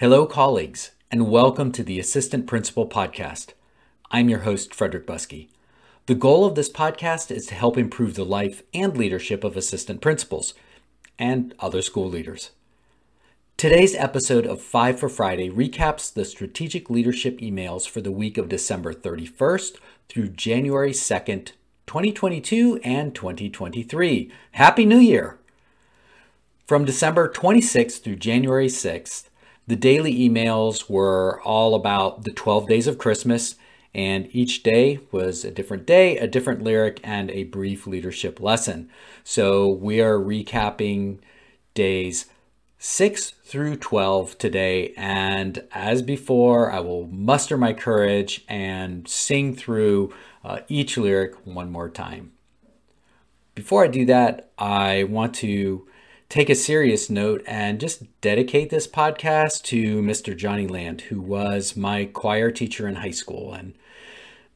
[0.00, 3.54] Hello, colleagues, and welcome to the Assistant Principal Podcast.
[4.12, 5.48] I'm your host, Frederick Buskey.
[6.06, 10.00] The goal of this podcast is to help improve the life and leadership of assistant
[10.00, 10.54] principals
[11.18, 12.52] and other school leaders.
[13.56, 18.48] Today's episode of Five for Friday recaps the strategic leadership emails for the week of
[18.48, 19.78] December 31st
[20.08, 21.54] through January 2nd,
[21.88, 24.30] 2022 and 2023.
[24.52, 25.40] Happy New Year!
[26.68, 29.24] From December 26th through January 6th,
[29.68, 33.54] the daily emails were all about the 12 days of Christmas,
[33.94, 38.88] and each day was a different day, a different lyric, and a brief leadership lesson.
[39.24, 41.18] So we are recapping
[41.74, 42.26] days
[42.78, 50.14] 6 through 12 today, and as before, I will muster my courage and sing through
[50.42, 52.32] uh, each lyric one more time.
[53.54, 55.87] Before I do that, I want to
[56.28, 60.36] take a serious note and just dedicate this podcast to Mr.
[60.36, 63.54] Johnny Land, who was my choir teacher in high school.
[63.54, 63.74] And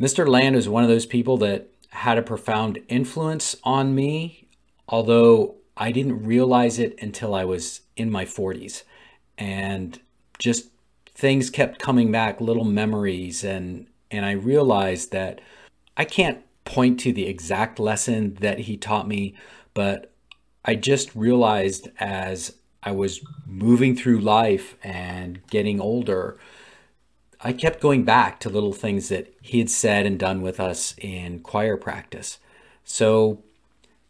[0.00, 0.26] Mr.
[0.26, 4.48] Land was one of those people that had a profound influence on me,
[4.88, 8.82] although I didn't realize it until I was in my 40s.
[9.38, 10.00] And
[10.38, 10.70] just
[11.14, 15.40] things kept coming back, little memories, and and I realized that
[15.96, 19.34] I can't point to the exact lesson that he taught me,
[19.72, 20.12] but
[20.64, 26.38] I just realized as I was moving through life and getting older,
[27.40, 30.94] I kept going back to little things that he had said and done with us
[30.98, 32.38] in choir practice.
[32.84, 33.42] So,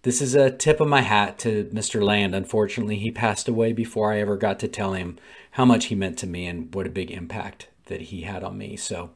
[0.03, 2.03] this is a tip of my hat to Mr.
[2.03, 2.35] Land.
[2.35, 5.19] Unfortunately, he passed away before I ever got to tell him
[5.53, 8.57] how much he meant to me and what a big impact that he had on
[8.57, 8.77] me.
[8.77, 9.11] So,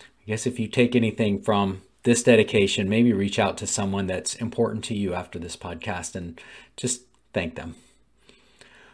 [0.00, 4.34] I guess if you take anything from this dedication, maybe reach out to someone that's
[4.34, 6.40] important to you after this podcast and
[6.76, 7.02] just
[7.32, 7.74] thank them.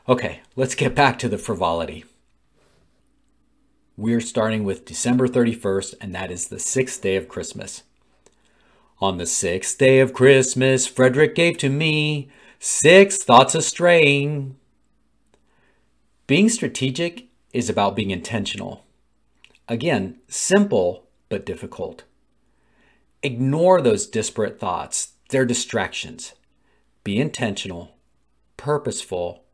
[0.08, 2.04] Okay, let's get back to the frivolity.
[3.96, 7.82] We're starting with December 31st, and that is the sixth day of Christmas.
[9.00, 12.28] On the sixth day of Christmas, Frederick gave to me
[12.58, 14.56] six thoughts of straying.
[16.26, 18.84] Being strategic is about being intentional.
[19.68, 22.04] Again, simple but difficult.
[23.22, 26.32] Ignore those disparate thoughts, they're distractions.
[27.04, 27.96] Be intentional,
[28.56, 29.44] purposeful,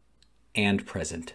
[0.55, 1.35] and present.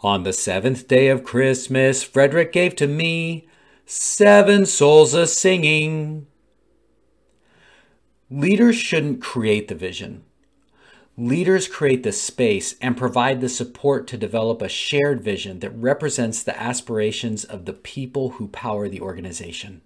[0.00, 3.48] On the seventh day of Christmas, Frederick gave to me
[3.86, 6.26] seven souls a singing.
[8.30, 10.24] Leaders shouldn't create the vision.
[11.20, 16.44] Leaders create the space and provide the support to develop a shared vision that represents
[16.44, 19.80] the aspirations of the people who power the organization.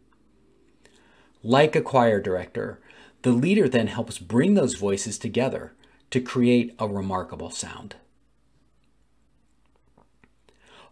[1.42, 2.82] Like a choir director,
[3.22, 5.72] the leader then helps bring those voices together
[6.10, 7.96] to create a remarkable sound.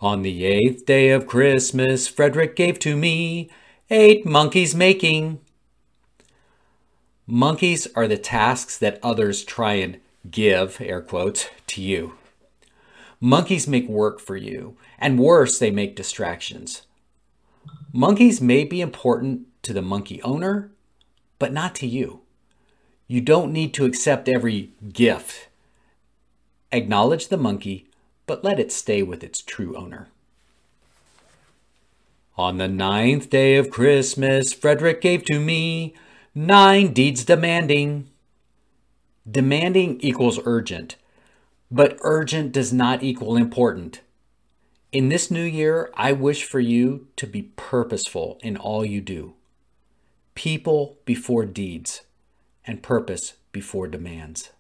[0.01, 3.51] On the eighth day of Christmas, Frederick gave to me
[3.91, 5.39] eight monkeys making.
[7.27, 12.15] Monkeys are the tasks that others try and give, air quotes, to you.
[13.21, 16.83] Monkeys make work for you, and worse, they make distractions.
[17.93, 20.71] Monkeys may be important to the monkey owner,
[21.39, 22.21] but not to you.
[23.09, 25.49] You don't need to accept every gift.
[26.71, 27.87] Acknowledge the monkey,
[28.27, 30.09] but let it stay with its true owner.
[32.39, 35.95] On the ninth day of Christmas, Frederick gave to me
[36.35, 38.09] nine deeds demanding.
[39.29, 40.97] Demanding equals urgent,
[41.71, 44.01] but urgent does not equal important.
[44.93, 49.35] In this new year, I wish for you to be purposeful in all you do.
[50.35, 52.03] People before deeds,
[52.67, 54.51] and purpose before demands.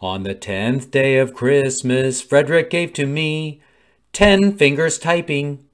[0.00, 3.62] On the tenth day of Christmas, Frederick gave to me
[4.12, 5.64] ten fingers typing.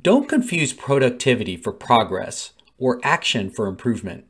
[0.00, 4.24] Don't confuse productivity for progress or action for improvement.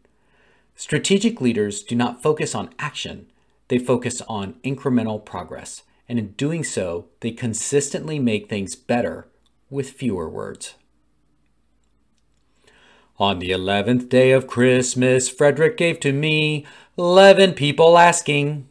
[0.76, 3.30] Strategic leaders do not focus on action,
[3.68, 9.28] they focus on incremental progress, and in doing so, they consistently make things better
[9.70, 10.74] with fewer words.
[13.18, 16.66] On the eleventh day of Christmas, Frederick gave to me
[16.96, 18.66] eleven people asking.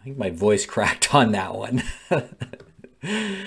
[0.00, 1.82] I think my voice cracked on that one.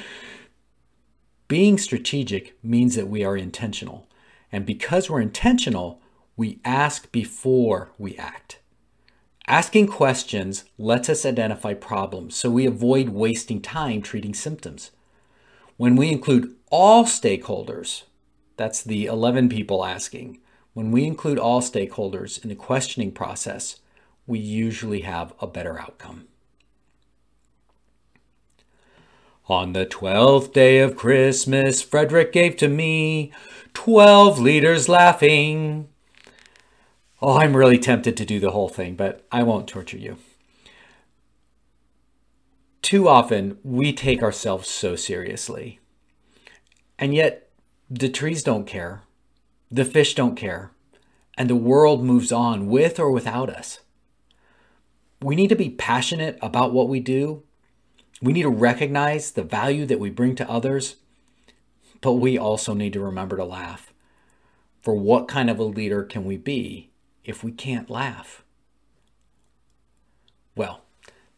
[1.48, 4.09] Being strategic means that we are intentional.
[4.52, 6.02] And because we're intentional,
[6.36, 8.60] we ask before we act.
[9.48, 14.92] Asking questions lets us identify problems so we avoid wasting time treating symptoms.
[15.78, 18.04] When we include all stakeholders,
[18.58, 20.40] that's the 11 people asking,
[20.74, 23.80] when we include all stakeholders in the questioning process,
[24.28, 26.28] we usually have a better outcome.
[29.50, 33.34] On the twelfth day of Christmas, Frederick gave to me
[33.74, 35.90] twelve leaders laughing.
[37.20, 40.18] Oh, I'm really tempted to do the whole thing, but I won't torture you.
[42.84, 45.80] Too often, we take ourselves so seriously.
[47.00, 47.50] And yet,
[47.90, 49.02] the trees don't care,
[49.72, 50.70] the fish don't care,
[51.40, 53.80] and the world moves on with or without us.
[55.24, 57.42] We need to be passionate about what we do.
[58.22, 60.98] We need to recognize the value that we bring to others,
[62.02, 63.94] but we also need to remember to laugh.
[64.82, 66.90] For what kind of a leader can we be
[67.24, 68.44] if we can't laugh?
[70.56, 70.82] Well,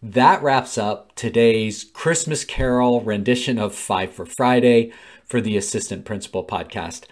[0.01, 4.91] that wraps up today's Christmas Carol rendition of Five for Friday
[5.25, 7.03] for the Assistant Principal podcast.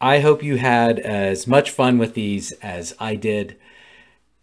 [0.00, 3.56] I hope you had as much fun with these as I did.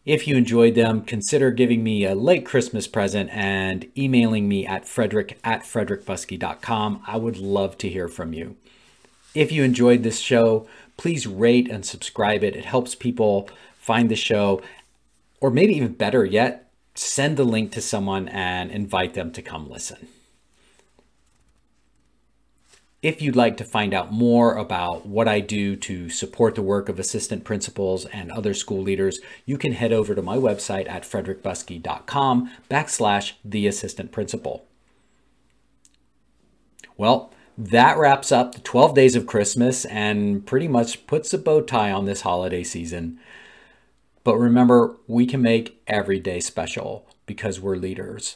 [0.07, 4.88] If you enjoyed them, consider giving me a late Christmas present and emailing me at
[4.88, 7.04] frederick at frederickbuskey.com.
[7.06, 8.56] I would love to hear from you.
[9.36, 10.65] If you enjoyed this show,
[10.95, 12.56] please rate and subscribe it.
[12.56, 14.62] It helps people find the show,
[15.42, 19.69] or maybe even better yet, send the link to someone and invite them to come
[19.69, 20.07] listen.
[23.07, 26.89] If you'd like to find out more about what I do to support the work
[26.89, 31.04] of assistant principals and other school leaders, you can head over to my website at
[31.04, 34.65] frederickbuskey.com backslash the assistant principal.
[36.98, 41.62] Well, that wraps up the 12 days of Christmas and pretty much puts a bow
[41.62, 43.21] tie on this holiday season.
[44.25, 48.36] But remember, we can make every day special because we're leaders.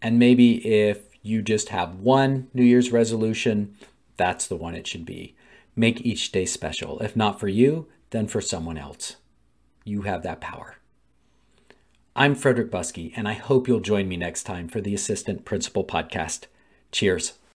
[0.00, 3.76] And maybe if you just have one New Year's resolution,
[4.16, 5.34] that's the one it should be.
[5.74, 7.00] Make each day special.
[7.00, 9.16] If not for you, then for someone else.
[9.84, 10.76] You have that power.
[12.14, 15.84] I'm Frederick Buskey, and I hope you'll join me next time for the Assistant Principal
[15.84, 16.44] Podcast.
[16.90, 17.34] Cheers.